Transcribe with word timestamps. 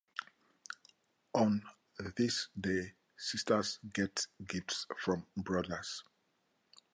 On 1.35 1.61
this 2.17 2.47
day, 2.59 2.95
sisters 3.15 3.77
get 3.93 4.25
gifts 4.47 4.87
from 4.97 5.27
brothers. 5.37 6.03